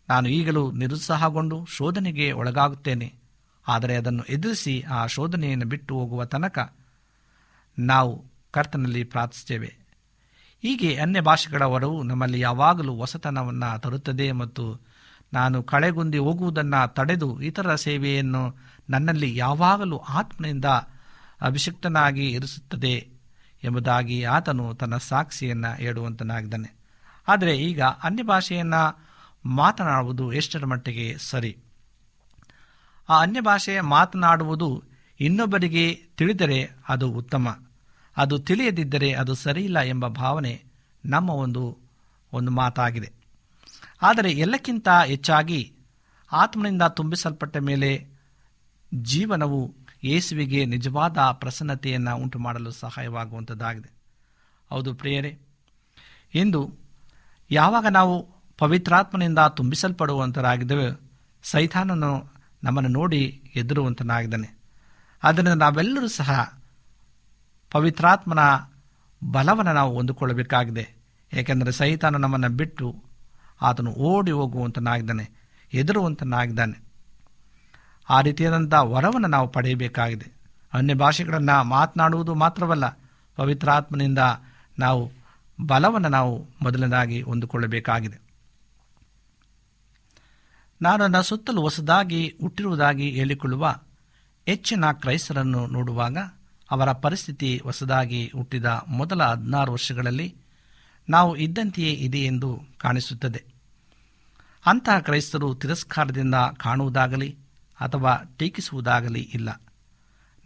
[0.09, 3.15] ನಾನು ಈಗಲೂ ನಿರುತ್ಸಾಹಗೊಂಡು ಶೋಧನೆಗೆ ಒಳಗಾಗುತ್ತೇನೆ.
[3.69, 6.73] ಆದರೆ ಅದನ್ನು ಎದುರಿಸಿ ಆ ಶೋಧನೆಯನ್ನು ಬಿಟ್ಟು ಹೋಗುವ ತನಕ
[7.79, 9.82] ನಾವು ಕರ್ತನಲ್ಲಿ ಪ್ರಾರ್ಥಿಸುತ್ತೇವೆ.
[10.63, 14.81] ಹೀಗೆ ಅನ್ಯ ಭಾಷೆಗಳ ಹೊರವು ನಮ್ಮಲ್ಲಿ ಯಾವಾಗಲೂ ಹೊಸತನವನ್ನು ತರುತ್ತದೆ ಮತ್ತು
[15.33, 18.57] ನಾನು ಕಳೆಗುಂದಿ ಹೋಗುವುದನ್ನು ತಡೆದು ಇತರ ಸೇವೆಯನ್ನು
[18.91, 20.65] ನನ್ನಲ್ಲಿ ಯಾವಾಗಲೂ ಆತ್ಮನಿಂದ
[21.41, 23.09] ಅಭಿಷಿಕ್ತನಾಗಿ ಇರಿಸುತ್ತದೆ
[23.65, 26.75] ಎಂಬುದಾಗಿ ಆತನು ತನ್ನ ಸಾಕ್ಷಿಯನ್ನು ಹೇಳುವಂತನಾಗಿದ್ದಾನೆ.
[27.29, 28.99] ಆದರೆ ಈಗ ಅನ್ಯ ಭಾಷೆಯನ್ನು
[29.45, 31.57] ಮಾತನಾಡುವುದು ಎಷ್ಟರ ಮಟ್ಟಿಗೆ ಸರಿ?
[33.09, 34.83] ಆ ಅನ್ಯ ಭಾಷೆ ಮಾತನಾಡುವುದು
[35.21, 37.59] ಇನ್ನೊಬ್ಬರಿಗೆ ತಿಳಿದರೆ ಅದು ಉತ್ತಮ.
[38.17, 40.63] ಅದು ತಿಳಿಯದಿದ್ದರೆ ಅದು ಸರಿಯಿಲ್ಲ ಎಂಬ ಭಾವನೆ
[41.05, 41.79] ನಮ್ಮ ಒಂದು
[42.33, 43.13] ಒಂದು ಮಾತಾಗಿದೆ.
[44.03, 45.73] ಆದರೆ ಎಲ್ಲಕ್ಕಿಂತ ಹೆಚ್ಚಾಗಿ
[46.33, 48.07] ಆತ್ಮನಿಂದ ತುಂಬಿಸಲ್ಪಟ್ಟ ಮೇಲೆ
[48.95, 53.91] ಜೀವನವು ಯೇಸುವಿಗೆ ನಿಜವಾದ ಪ್ರಸನ್ನತೆಯನ್ನು ಉಂಟು ಮಾಡಲು ಸಹಾಯವಾಗುವಂಥದ್ದಾಗಿದೆ
[54.71, 55.39] ಹೌದು ಪ್ರಿಯರೇ,
[56.35, 56.73] ಇಂದು
[57.51, 60.89] ಯಾವಾಗ ನಾವು ಪವಿತ್ರಾತ್ಮನಿಂದ ತುಂಬಿಸಲ್ಪಡುವಂಥರಾಗಿದ್ದೇವೆ
[61.43, 62.31] ಸೈತಾನನು
[62.65, 64.59] ನಮ್ಮನ್ನು ನೋಡಿ ಎದುರುವಂತನಾಗಿದ್ದಾನೆ
[65.23, 66.62] ಆದ್ದರಿಂದ ನಾವೆಲ್ಲರೂ ಸಹ
[67.73, 68.39] ಪವಿತ್ರಾತ್ಮನ
[69.33, 70.95] ಬಲವನ್ನು ನಾವು ಹೊಂದಿಕೊಳ್ಳಬೇಕಾಗಿದೆ.
[71.33, 72.97] ಏಕೆಂದರೆ ಸೈತಾನ ನಮ್ಮನ್ನು ಬಿಟ್ಟು
[73.63, 75.31] ಆತನು ಓಡಿ ಹೋಗುವಂತನಾಗಿದ್ದಾನೆ,
[75.71, 76.83] ಹೆದರುವಂತನಾಗಿದ್ದಾನೆ.
[78.11, 80.33] ಆ ರೀತಿಯಾದಂಥ ವರವನ್ನು ನಾವು ಪಡೆಯಬೇಕಾಗಿದೆ.
[80.73, 82.87] ಅನ್ಯ ಭಾಷೆಗಳನ್ನು ಮಾತನಾಡುವುದು ಮಾತ್ರವಲ್ಲ,
[83.37, 84.19] ಪವಿತ್ರಾತ್ಮನಿಂದ
[84.79, 85.13] ನಾವು
[85.67, 88.21] ಬಲವನ್ನು ನಾವು ಮೊದಲನೇದಾಗಿ ಹೊಂದಿಕೊಳ್ಳಬೇಕಾಗಿದೆ.
[90.83, 93.77] ನಾನು ನನ್ನ ಸುತ್ತಲೂ ಹೊಸದಾಗಿ ಹುಟ್ಟಿರುವುದಾಗಿ ಹೇಳಿಕೊಳ್ಳುವ
[94.47, 96.19] ಹೆಚ್ಚಿನ ಕ್ರೈಸ್ತರನ್ನು ನೋಡುವಾಗ
[96.73, 100.35] ಅವರ ಪರಿಸ್ಥಿತಿ ಹೊಸದಾಗಿ ಹುಟ್ಟಿದ ಮೊದಲ ಹದಿನಾರು ವರ್ಷಗಳಲ್ಲಿ
[101.09, 103.45] ನಾವು ಇದ್ದಂತೆಯೇ ಇದೆ ಎಂದು ಕಾಣಿಸುತ್ತದೆ.
[104.67, 107.37] ಅಂತಹ ಕ್ರೈಸ್ತರು ತಿರಸ್ಕಾರದಿಂದ ಕಾಣುವುದಾಗಲಿ
[107.81, 109.61] ಅಥವಾ ಟೀಕಿಸುವುದಾಗಲಿ ಇಲ್ಲ.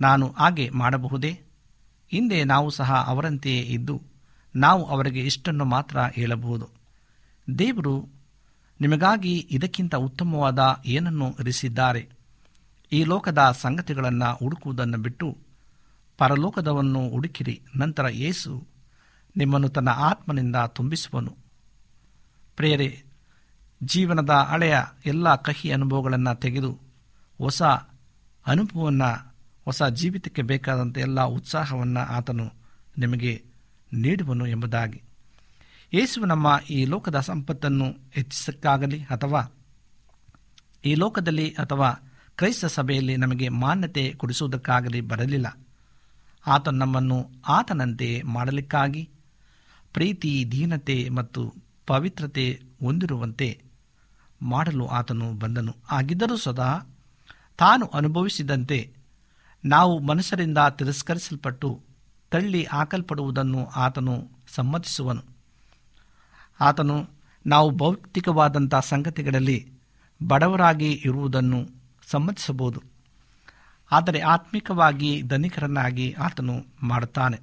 [0.01, 1.41] ನಾನು ಹಾಗೆ ಮಾಡಬಹುದೇ?
[2.11, 4.03] ಹಿಂದೆ ನಾವು ಸಹ ಅವರಂತೆಯೇ ಇದ್ದು
[4.57, 6.69] ನಾವು ಅವರಿಗೆ ಇಷ್ಟನ್ನು ಮಾತ್ರ ಹೇಳಬಹುದು.
[7.59, 8.09] ದೇವರು
[8.81, 12.09] ನಿಮಗಾಗಿ ಇದಕ್ಕಿಂತ ಉತ್ತಮವಾದ ಏನನ್ನು ಇರಿಸಿದ್ದಾರೆ?
[12.93, 15.46] ಈ ಲೋಕದ ಸಂಗತಿಗಳನ್ನು ಹುಡುಕುವುದನ್ನು ಬಿಟ್ಟು
[16.19, 17.63] ಪರಲೋಕದವನ್ನು ಹುಡುಕಿರಿ.
[17.77, 18.67] ನಂತರ ಯೇಸು
[19.37, 21.37] ನಿಮ್ಮನ್ನು ತನ್ನ ಆತ್ಮನಿಂದ ತುಂಬಿಸುವನು.
[22.57, 23.05] ಪ್ರೇರೆ
[23.83, 24.77] ಜೀವನದ ಹಳೆಯ
[25.07, 26.81] ಎಲ್ಲ ಕಹಿ ಅನುಭವಗಳನ್ನು ತೆಗೆದು
[27.39, 27.63] ಹೊಸ
[28.47, 32.53] ಅನುಭವವನ್ನು, ಹೊಸ ಜೀವಿತಕ್ಕೆ ಬೇಕಾದಂಥ ಎಲ್ಲ ಉತ್ಸಾಹವನ್ನು ಆತನು
[32.99, 33.45] ನಿಮಗೆ
[33.93, 35.03] ನೀಡುವನು ಎಂಬುದಾಗಿ.
[35.95, 39.53] ಯೇಸು ನಮ್ಮ ಈ ಲೋಕದ ಸಂಪತ್ತನ್ನು ಹೆಚ್ಚಿಸಕ್ಕಾಗಲಿ ಅಥವಾ
[40.85, 41.93] ಈ ಲೋಕದಲ್ಲಿ ಅಥವಾ
[42.37, 45.66] ಕ್ರೈಸ್ತ ಸಭೆಯಲ್ಲಿ ನಮಗೆ ಮಾನ್ಯತೆ ಕೊಡಿಸುವುದಕ್ಕಾಗಲಿ ಬರಲಿಲ್ಲ.
[46.47, 49.09] ಆತನು ನಮ್ಮನ್ನು ಆತನಂತೆ ಮಾಡಲಿಕ್ಕಾಗಿ
[49.93, 51.55] ಪ್ರೀತಿ, ದೀನತೆ ಮತ್ತು
[51.87, 53.63] ಪವಿತ್ರತೆ ಹೊಂದಿರುವಂತೆ
[54.43, 55.77] ಮಾಡಲು ಆತನು ಬಂದನು.
[55.91, 56.79] ಆಗಿದ್ದರೂ ಸದಾ
[57.59, 58.93] ತಾನು ಅನುಭವಿಸಿದಂತೆ
[59.65, 61.81] ನಾವು ಮನುಷ್ಯರಿಂದ ತಿರಸ್ಕರಿಸಲ್ಪಟ್ಟು
[62.31, 65.23] ತಳ್ಳಿ ಹಾಕಲ್ಪಡುವುದನ್ನು ಆತನು ಸಮ್ಮತಿಸುವನು.
[66.61, 67.11] ಆತನು
[67.47, 69.73] ನಾವು ಭೌತಿಕವಾದಂಥ ಸಂಗತಿಗಳಲ್ಲಿ
[70.27, 71.69] ಬಡವರಾಗಿ ಇರುವುದನ್ನು
[72.07, 72.96] ಸಮ್ಮತಿಸಬಹುದು.
[73.93, 77.39] ಆದರೆ ಆತ್ಮಿಕವಾಗಿ ಧನಿಕರನ್ನಾಗಿ ಆತನು ಮಾಡುತ್ತಾನೆ.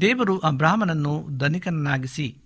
[0.00, 2.36] ದೇವರು ಅಬ್ರಾಹ್ಮನನ್ನು ಧನಿಕನನ್ನಾಗಿಸಿ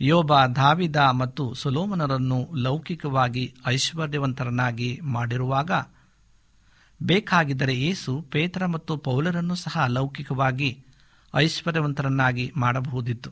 [0.00, 5.70] ಯೋಬ ಧಾವಿದ ಮತ್ತು ಸುಲೋಮನರನ್ನು ಲೌಕಿಕವಾಗಿ ಐಶ್ವರ್ಯವಂತರನ್ನಾಗಿ ಮಾಡಿರುವಾಗ,
[7.02, 10.84] ಬೇಕಾಗಿದ್ದರೆ ಯೇಸು ಪೇತ್ರ ಮತ್ತು ಪೌಲರನ್ನು ಸಹ ಲೌಕಿಕವಾಗಿ
[11.34, 13.30] ಐಶ್ವರ್ಯವಂತರನ್ನಾಗಿ ಮಾಡಬಹುದಿತ್ತು.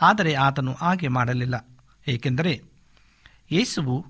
[0.00, 1.68] ಆದರೆ ಆತನು ಹಾಗೆ ಮಾಡಲಿಲ್ಲ.
[2.08, 2.62] ಏಕೆಂದರೆ
[3.50, 4.06] ಯೇಸುವು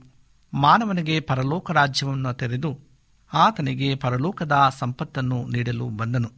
[0.55, 2.94] ಮಾನವನಿಗೆ ಪರಲೋಕ ರಾಜ್ಯವನ್ನು ತೆರೆದು
[3.33, 6.33] ಆತನಿಗೆ ಪರಲೋಕದ ಸಂಪತ್ತನ್ನು ನೀಡಲು ಬಂದನು.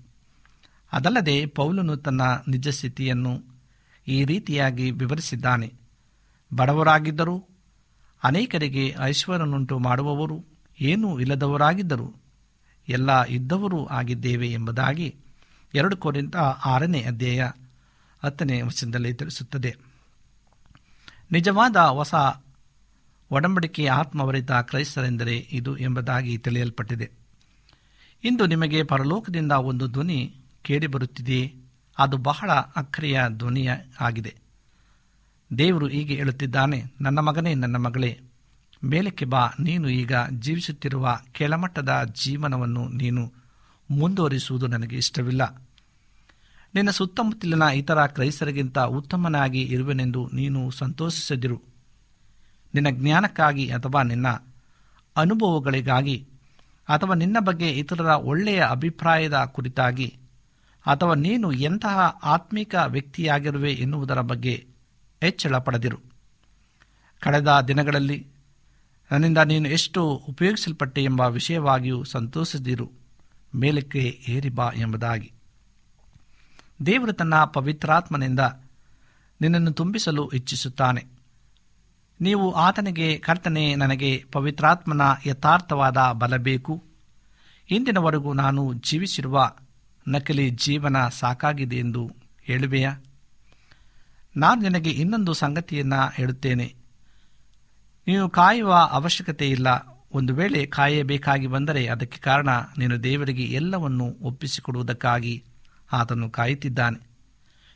[0.93, 3.43] ಅದಲ್ಲದೆ ಪೌಲನು ತನ್ನ ನಿಜ ಸ್ಥಿತಿಯನ್ನು
[4.09, 5.73] ಈ ರೀತಿಯಾಗಿ ವಿವರಿಸಿದ್ದಾನೆ.
[6.55, 7.45] ಬಡವರಾಗಿದ್ದರು,
[8.25, 10.45] ಅನೇಕರಿಗೆ ಐಶ್ವರ್ಯನುಂಟು ಮಾಡುವವರು,
[10.81, 12.15] ಏನೂ ಇಲ್ಲದವರಾಗಿದ್ದರು.
[12.89, 15.17] ಎಲ್ಲ ಇದ್ದವರೂ ಆಗಿದ್ದೇವೆ ಎಂಬುದಾಗಿ
[15.75, 17.51] ಎರಡು ಕೋರಿಂದ ಆರನೇ ಅಧ್ಯಾಯ
[18.25, 19.77] ಹತ್ತನೇ ವಚನದಲ್ಲಿ ತಿಳಿಸುತ್ತದೆ.
[21.33, 22.15] ನಿಜವಾದ ಹೊಸ
[23.31, 27.11] ಒಡಂಬಡಿಕೆ ಆತ್ಮವರಿತ ಕ್ರೈಸ್ತರೆಂದರೆ ಇದು ಎಂಬುದಾಗಿ ತಿಳಿಯಲ್ಪಟ್ಟಿದೆ.
[28.25, 31.55] ಇಂದು ನಿಮಗೆ ಪರಲೋಕದಿಂದ ಒಂದು ಧ್ವನಿ ಕೇಳಿಬರುತ್ತಿದೆ
[31.99, 34.35] ಅದು ಬಹಳ ಅಕ್ರಿಯ ಧ್ವನಿಯ ಆಗಿದೆ.
[35.59, 38.21] ದೇವರು ಹೀಗೆ ಹೇಳುತ್ತಿದ್ದಾನೆ, ನನ್ನ ಮಗನೇ, ನನ್ನ ಮಗಳೇ,
[38.85, 43.33] ಮೇಲಕ್ಕೆ ಬಾ, ನೀನು ಈಗ ಜೀವಿಸುತ್ತಿರುವ ಕೆಳಮಟ್ಟದ ಜೀವನವನ್ನು ನೀನು
[43.91, 45.63] ಮುಂದುವರಿಸುವುದು ನನಗೆ ಇಷ್ಟವಿಲ್ಲ.
[46.75, 51.76] ನಿನ್ನ ಸುತ್ತಮುತ್ತಲಿನ ಇತರ ಕ್ರೈಸ್ತರಿಗಿಂತ ಉತ್ತಮನಾಗಿ ಇರುವೆನೆಂದು ನೀನು ಸಂತೋಷಿಸದಿರು.
[52.81, 54.27] ನಿನ್ನ ಜ್ಞಾನಕ್ಕಾಗಿ ಅಥವಾ ನಿನ್ನ
[55.17, 56.27] ಅನುಭವಗಳಿಗಾಗಿ
[56.89, 60.17] ಅಥವಾ ನಿನ್ನ ಬಗ್ಗೆ ಇತರರ ಒಳ್ಳೆಯ ಅಭಿಪ್ರಾಯದ ಕುರಿತಾಗಿ
[60.87, 64.67] ಅಥವಾ ನೀನು ಎಂತಹ ಆತ್ಮಿಕ ವ್ಯಕ್ತಿಯಾಗಿರುವೆ ಎನ್ನುವುದರ ಬಗ್ಗೆ
[65.21, 65.99] ಹೆಚ್ಚಳ ಪಡೆದಿರು.
[67.21, 68.27] ಕಳೆದ ದಿನಗಳಲ್ಲಿ
[69.13, 72.91] ನನ್ನಿಂದ ನೀನು ಎಷ್ಟು ಉಪಯೋಗಿಸಲ್ಪಟ್ಟೆ ಎಂಬ ವಿಷಯವಾಗಿಯೂ ಸಂತೋಷದಿರು
[73.55, 75.33] ಮೇಲಕ್ಕೆ ಏರಿ ಬಾ ಎಂಬುದಾಗಿ.
[76.87, 78.41] ದೇವರು ತನ್ನ ಪವಿತ್ರಾತ್ಮನಿಂದ
[79.41, 81.16] ನಿನ್ನನ್ನು ತುಂಬಿಸಲು ಇಚ್ಛಿಸುತ್ತಾನೆ.
[82.21, 86.83] ನೀವು ಆತನಿಗೆ, ಕರ್ತನೆ ನನಗೆ ಪವಿತ್ರಾತ್ಮನ ಯಥಾರ್ಥವಾದ ಬಲ ಬೇಕು.
[87.71, 89.53] ಇಂದಿನವರೆಗೂ ನಾನು ಜೀವಿಸಿರುವ
[90.09, 92.11] ನಕಲಿ ಜೀವನ ಸಾಕಾಗಿದೆ ಎಂದು
[92.43, 92.97] ಹೇಳುವೆಯಾ?
[94.37, 96.75] ನಾನು ನಿನಗೆ ಇನ್ನೊಂದು ಸಂಗತಿಯನ್ನು ಹೇಳುತ್ತೇನೆ.
[98.09, 99.97] ನೀನು ಕಾಯುವ ಅವಶ್ಯಕತೆ ಇಲ್ಲ.
[100.15, 102.49] ಒಂದು ವೇಳೆ ಕಾಯಬೇಕಾಗಿ ಬಂದರೆ ಅದಕ್ಕೆ ಕಾರಣ
[102.79, 105.45] ನೀನು ದೇವರಿಗೆ ಎಲ್ಲವನ್ನು ಒಪ್ಪಿಸಿಕೊಡುವುದಕ್ಕಾಗಿ
[105.93, 107.07] ಆತನು ಕಾಯುತ್ತಿದ್ದಾನೆ.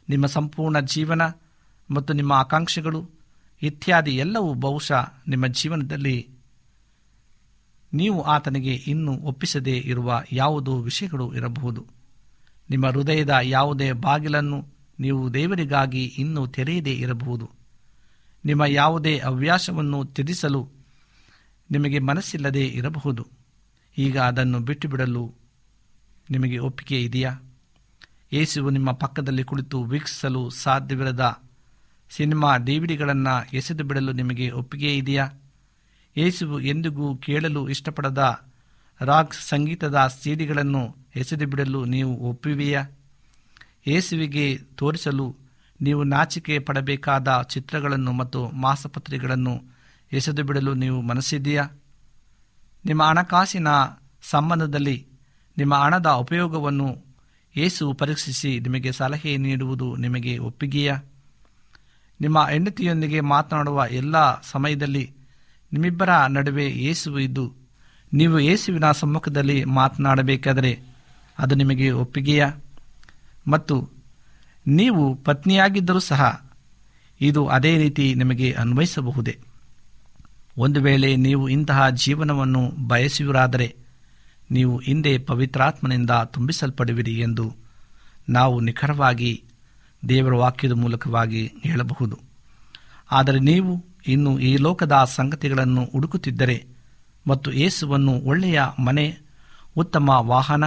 [0.09, 1.22] ನಿಮ್ಮ ಸಂಪೂರ್ಣ ಜೀವನ
[1.90, 3.20] ಮತ್ತು ನಿಮ್ಮ ಆಕಾಂಕ್ಷೆಗಳು
[3.62, 6.29] ಇತ್ಯಾದಿ ಎಲ್ಲವೂ ಬಹುಶಃ ನಿಮ್ಮ ಜೀವನದಲ್ಲಿ
[7.92, 11.87] ನೀವು ಆತನಿಗೆ ಇನ್ನೂ ಒಪ್ಪಿಸದೇ ಇರುವ ಯಾವುದೋ ವಿಷಯಗಳು ಇರಬಹುದು.
[12.70, 14.66] ನಿಮ್ಮ ಹೃದಯದ ಯಾವುದೇ ಬಾಗಿಲನ್ನು
[15.01, 17.51] ನೀವು ದೇವರಿಗಾಗಿ ಇನ್ನೂ ತೆರೆಯದೇ ಇರಬಹುದು.
[18.44, 20.68] ನಿಮ್ಮ ಯಾವುದೇ ಹವ್ಯಾಸವನ್ನು ತ್ಯಜಿಸಲು
[21.70, 23.27] ನಿಮಗೆ ಮನಸ್ಸಿಲ್ಲದೇ ಇರಬಹುದು.
[23.99, 25.35] ಈಗ ಅದನ್ನು ಬಿಟ್ಟು ಬಿಡಲು
[26.31, 27.38] ನಿಮಗೆ ಒಪ್ಪಿಗೆ ಇದೆಯಾ?
[28.33, 31.42] ಯೇಸುವು ನಿಮ್ಮ ಪಕ್ಕದಲ್ಲಿ ಕುಳಿತು ವೀಕ್ಷಿಸಲು ಸಾಧ್ಯವಿರದ
[32.11, 35.31] ಸಿನಿಮಾ ಡಿವಿಡಿಗಳನ್ನು ಎಸೆದು ಬಿಡಲು ನಿಮಗೆ ಒಪ್ಪಿಗೆ ಇದೆಯಾ?
[36.16, 38.44] ಯೇಸುವು ಎಂದಿಗೂ ಕೇಳಲು ಇಷ್ಟಪಡದ
[39.01, 42.83] ರಾಕ್ ಸಂಗೀತದ ಸೀಡಿಗಳನ್ನು ಎಸೆದು ಬಿಡಲು ನೀವು ಒಪ್ಪಿವೆಯಾ?
[43.87, 45.37] ಯೇಸುವಿಗೆ ತೋರಿಸಲು
[45.83, 49.55] ನೀವು ನಾಚಿಕೆ ಪಡಬೇಕಾದ ಚಿತ್ರಗಳನ್ನು ಮತ್ತು ಮಾಸಪತ್ರಿಕೆಗಳನ್ನು
[50.12, 51.64] ಎಸೆದು ಬಿಡಲು ನೀವು ಮನಸ್ಸಿದೆಯಾ?
[52.87, 53.68] ನಿಮ್ಮ ಹಣಕಾಸಿನ
[54.23, 55.07] ಸಂಬಂಧದಲ್ಲಿ
[55.59, 57.05] ನಿಮ್ಮ ಹಣದ ಉಪಯೋಗವನ್ನು
[57.57, 60.96] ಏಸು ಪರೀಕ್ಷಿಸಿ ನಿಮಗೆ ಸಲಹೆ ನೀಡುವುದು ನಿಮಗೆ ಒಪ್ಪಿಗೆಯಾ?
[62.21, 64.17] ನಿಮ್ಮ ಹೆಂಡತಿಯೊಂದಿಗೆ ಮಾತನಾಡುವ ಎಲ್ಲ
[64.53, 65.05] ಸಮಯದಲ್ಲಿ
[65.73, 67.45] ನಿಮ್ಮಿಬ್ಬರ ನಡುವೆ ಏಸುವು ಇದ್ದು,
[68.13, 70.73] ನೀವು ಏಸುವಿನ ಸಮ್ಮುಖದಲ್ಲಿ ಮಾತನಾಡಬೇಕಾದರೆ
[71.39, 72.45] ಅದು ನಿಮಗೆ ಒಪ್ಪಿಗೆಯ?
[73.47, 73.77] ಮತ್ತು
[74.67, 76.23] ನೀವು ಪತ್ನಿಯಾಗಿದ್ದರೂ ಸಹ
[77.21, 79.35] ಇದು ಅದೇ ರೀತಿ ನಿಮಗೆ ಅನ್ವಯಿಸಬಹುದೇ?
[80.57, 83.69] ಒಂದು ವೇಳೆ ನೀವು ಇಂತಹ ಜೀವನವನ್ನು ಬಯಸುವರಾದರೆ
[84.51, 87.47] ನೀವು ಹಿಂದೆ ಪವಿತ್ರಾತ್ಮನಿಂದ ತುಂಬಿಸಲ್ಪಡುವಿರಿ ಎಂದು
[88.29, 89.33] ನಾವು ನಿಖರವಾಗಿ
[90.09, 92.19] ದೇವರ ವಾಕ್ಯದ ಮೂಲಕವಾಗಿ ಹೇಳಬಹುದು.
[93.11, 96.67] ಆದರೆ ನೀವು ಇನ್ನು ಈ ಲೋಕದ ಸಂಗತಿಗಳನ್ನು ಹುಡುಕುತ್ತಿದ್ದರೆ
[97.27, 99.19] ಮತ್ತು ಏಸುವನ್ನು ಒಳ್ಳೆಯ ಮನೆ,
[99.77, 100.65] ಉತ್ತಮ ವಾಹನ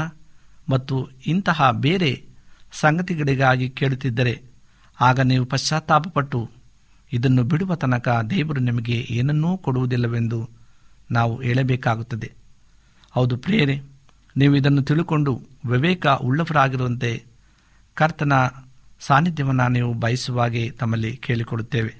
[0.69, 2.23] ಮತ್ತು ಇಂತಹ ಬೇರೆ
[2.71, 4.41] ಸಂಗತಿಗಳಿಗಾಗಿ ಕೇಳುತ್ತಿದ್ದರೆ
[5.01, 6.49] ಆಗ ನೀವು ಪಶ್ಚಾತ್ತಾಪಪಟ್ಟು
[7.13, 10.49] ಇದನ್ನು ಬಿಡುವ ತನಕ ದೇವರು ನಿಮಗೆ ಏನನ್ನೂ ಕೊಡುವುದಿಲ್ಲವೆಂದು
[11.11, 12.31] ನಾವು ಹೇಳಬೇಕಾಗುತ್ತದೆ.
[13.11, 13.81] ಹೌದು ಪ್ರೇರೆ
[14.37, 17.23] ನೀವು ಇದನ್ನು ತಿಳುಕೊಂಡು ವಿವೇಕ ಉಳ್ಳವರಾಗಿರುವಂತೆ
[17.93, 18.33] ಕರ್ತನ
[19.07, 21.93] ಸಾನ್ನಿಧ್ಯವನ್ನು ನೀವು ಬಯಸುವಾಗೆ ತಮ್ಮಲ್ಲಿ ಕೇಳಿಕೊಡುತ್ತೇವೆ.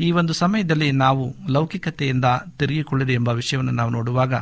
[0.00, 2.24] ಈ ಒಂದು ಸಮಯದಲ್ಲಿ ನಾವು ಲೌಕಿಕತೆಯಿಂದ
[2.58, 4.34] ತಿರುಗಿಕೊಳ್ಳಿರಿ ಎಂಬ ವಿಷಯವನ್ನು ನಾವು ನೋಡುವಾಗ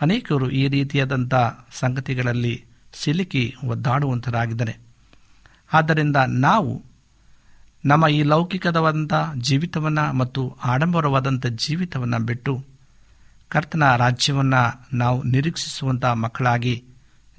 [0.00, 1.34] ಅನೇಕರು ಈ ರೀತಿಯಾದಂಥ
[1.72, 4.74] ಸಂಗತಿಗಳಲ್ಲಿ ಸಿಲುಕಿ ಒದ್ದಾಡುವಂಥರಾಗಿದ್ದಾರೆ.
[5.72, 6.82] ಆದ್ದರಿಂದ ನಾವು
[7.84, 12.64] ನಮ್ಮ ಈ ಲೌಕಿಕದವಾದಂಥ ಜೀವಿತವನ್ನು ಮತ್ತು ಆಡಂಬರವಾದಂಥ ಜೀವಿತವನ್ನು ಬಿಟ್ಟು
[13.48, 14.62] ಕರ್ತನ ರಾಜ್ಯವನ್ನು
[14.96, 16.74] ನಾವು ನಿರೀಕ್ಷಿಸುವಂಥ ಮಕ್ಕಳಾಗಿ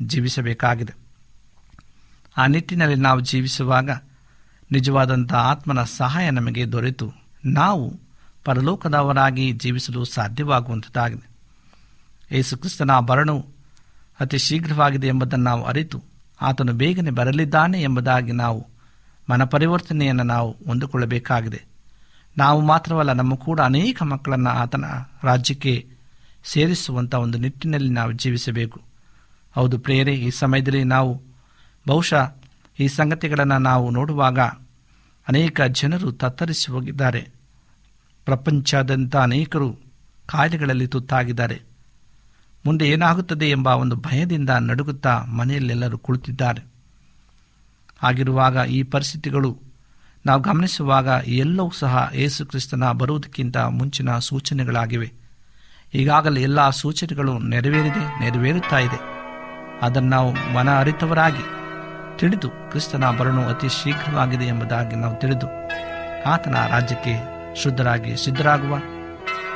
[0.02, 1.09] ಜೀವಿಸಬೇಕಾಗಿದೆ.
[2.38, 3.89] ಆ ನಿಟ್ಟಿನಲ್ಲಿ ನಾವು ಜೀವಿಸುವಾಗ
[4.72, 7.13] ನಿಜವಾದಂಥ ಆತ್ಮನ ಸಹಾಯ ನಮಗೆ ದೊರೆತು.
[7.46, 8.00] ನಾವು
[8.46, 11.30] ಪರಲೋಕದವರಾಗಿ ಜೀವಿಸಲು ಸಾಧ್ಯವಾಗುವಂಥದ್ದಾಗಿದೆ.
[12.36, 13.46] ಯೇಸುಕ್ರಿಸ್ತನ ಭರಣವು
[14.20, 16.04] ಅತಿ ಶೀಘ್ರವಾಗಿದೆ ಎಂಬುದನ್ನು ನಾವು ಅರಿತು
[16.42, 18.68] ಆತನು ಬೇಗನೆ ಬರಲಿದ್ದಾನೆ ಎಂಬುದಾಗಿ ನಾವು
[19.30, 21.63] ಮನಪರಿವರ್ತನೆಯನ್ನು ನಾವು ಹೊಂದಿಕೊಳ್ಳಬೇಕಾಗಿದೆ.
[22.38, 24.86] ನಾವು ಮಾತ್ರವಲ್ಲ, ನಮ್ಮ ಕೂಡ ಅನೇಕ ಮಕ್ಕಳನ್ನು ಆತನ
[25.24, 25.88] ರಾಜ್ಯಕ್ಕೆ
[26.46, 28.82] ಸೇರಿಸುವಂಥ ಒಂದು ನಿಟ್ಟಿನಲ್ಲಿ ನಾವು ಜೀವಿಸಬೇಕು.
[29.56, 31.29] ಹೌದು ಪ್ರೇರೆ ಈ ಸಮಯದಲ್ಲಿ ನಾವು
[31.88, 32.36] ಬಹುಶಃ
[32.80, 34.39] ಈ ಸಂಗತಿಗಳನ್ನು ನಾವು ನೋಡುವಾಗ
[35.28, 37.30] ಅನೇಕ ಜನರು ತತ್ತರಿಸಿ ಹೋಗಿದ್ದಾರೆ.
[38.26, 39.78] ಪ್ರಪಂಚದಂಥ ಅನೇಕರು
[40.28, 41.62] ಕಾಯಿಲೆಗಳಲ್ಲಿ ತುತ್ತಾಗಿದ್ದಾರೆ.
[42.65, 46.63] ಮುಂದೆ ಏನಾಗುತ್ತದೆ ಎಂಬ ಒಂದು ಭಯದಿಂದ ನಡುಗುತ್ತಾ ಮನೆಯಲ್ಲೆಲ್ಲರೂ ಕುಳಿತಿದ್ದಾರೆ.
[48.04, 49.58] ಆಗಿರುವಾಗ ಈ ಪರಿಸ್ಥಿತಿಗಳು
[50.26, 55.13] ನಾವು ಗಮನಿಸುವಾಗ ಎಲ್ಲವೂ ಸಹ ಯೇಸು ಕ್ರಿಸ್ತನ ಬರುವುದಕ್ಕಿಂತ ಮುಂಚಿನ ಸೂಚನೆಗಳಾಗಿವೆ.
[55.94, 59.00] ಈಗಾಗಲೇ ಎಲ್ಲ ಸೂಚನೆಗಳು ನೆರವೇರಿದೆ, ನೆರವೇರುತ್ತಾ ಇದೆ.
[59.82, 61.60] ಅದನ್ನು ನಾವು ಮನ ಅರಿತವರಾಗಿ
[62.19, 65.47] ತಿಳಿದು ಕ್ರಿಸ್ತನ ಬರಣವು ಅತಿ ಶೀಘ್ರವಾಗಿದೆ ಎಂಬುದಾಗಿ ನಾವು ತಿಳಿದು
[66.23, 67.13] ಆತನ ರಾಜ್ಯಕ್ಕೆ
[67.63, 68.77] ಶುದ್ಧರಾಗಿ ಸಿದ್ಧರಾಗುವ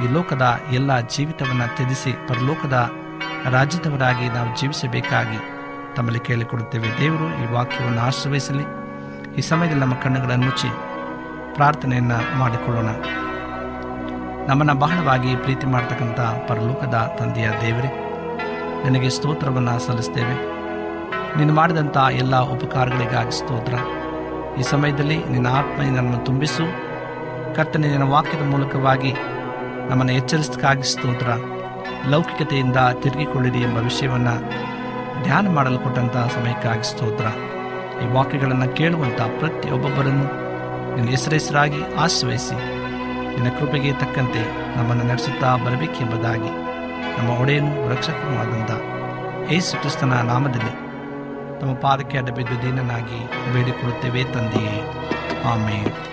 [0.03, 2.89] ಈ ಲೋಕದ ಎಲ್ಲ ಜೀವಿತವನ್ನು ತ್ಯಜಿಸಿ ಪರಲೋಕದ
[3.51, 5.37] ರಾಜ್ಯದವರಾಗಿ ನಾವು ಜೀವಿಸಬೇಕಾಗಿ
[5.95, 6.87] ತಮ್ಮಲ್ಲಿ ಕೇಳಿಕೊಡುತ್ತೇವೆ.
[6.99, 8.63] ದೇವರು ಈ ವಾಕ್ಯವನ್ನು ಆಶ್ರಯಿಸಲಿ.
[9.37, 10.67] ಈ ಸಮಯದಲ್ಲಿ ನಮ್ಮ ಕಣ್ಣುಗಳನ್ನು ಮುಚ್ಚಿ
[11.55, 12.89] ಪ್ರಾರ್ಥನೆಯನ್ನು ಮಾಡಿಕೊಳ್ಳೋಣ.
[14.47, 17.91] ನಮ್ಮನ್ನು ಬಹಳವಾಗಿ ಪ್ರೀತಿ ಮಾಡ್ತಕ್ಕಂಥ ಪರಲೋಕದ ತಂದೆಯ ದೇವರೇ,
[18.87, 20.52] ನನಗೆ ಸ್ತೋತ್ರವನ್ನು ಸಲ್ಲಿಸ್ತೇವೆ.
[21.37, 23.73] ನೀನು ಮಾಡಿದಂಥ ಎಲ್ಲ ಉಪಕಾರಗಳಿಗಾಗಿ ಸ್ತೋತ್ರ.
[24.59, 26.63] ಈ ಸಮಯದಲ್ಲಿ ನಿನ್ನ ಆತ್ಮ ನನ್ನನ್ನು ತುಂಬಿಸು.
[27.55, 29.13] ಕರ್ತನೆ, ನಿನ್ನ ವಾಕ್ಯದ ಮೂಲಕವಾಗಿ
[29.89, 31.27] ನಮ್ಮನ್ನು ಎಚ್ಚರಿಸಕ್ಕಾಗಿ ಸ್ತೋತ್ರ.
[32.09, 34.35] ಲೌಕಿಕತೆಯಿಂದ ತಿರುಗಿಕೊಳ್ಳಿರಿ ಎಂಬ ವಿಷಯವನ್ನು
[35.23, 37.25] ಧ್ಯಾನ ಮಾಡಲು ಕೊಟ್ಟಂತಹ ಸಮಯಕ್ಕಾಗಿ ಸ್ತೋತ್ರ.
[38.03, 40.43] ಈ ವಾಕ್ಯಗಳನ್ನು ಕೇಳುವಂಥ ಪ್ರತಿಯೊಬ್ಬೊಬ್ಬರನ್ನು
[40.95, 42.55] ನಿನ್ನ ಹೆಸರೆಸರಾಗಿ ಆಶ್ರಯಿಸಿ.
[43.29, 46.49] ನಿನ್ನ ಕೃಪೆಗೆ ತಕ್ಕಂತೆ ನಮ್ಮನ್ನು ನಡೆಸುತ್ತಾ ಬರಬೇಕೆಂಬುದಾಗಿ
[47.17, 48.71] ನಮ್ಮ ಒಡೆಯನು ರಕ್ಷಕನೂ ಆದಂಥ
[49.51, 50.82] ಯೇಸು ಕ್ರಿಸ್ತನ ನಾಮದಲ್ಲಿ
[51.63, 53.19] ತಮ್ಮ ಪಾದಕ್ಕೆ ಅಡ್ಡಬಿದ್ದು ದೀನನಾಗಿ
[53.53, 54.77] ಬೇಡಿಕೊಳ್ಳುತ್ತೇವೆ ತಂದೆಯೇ.
[55.43, 56.12] ಆಮೇಲೆ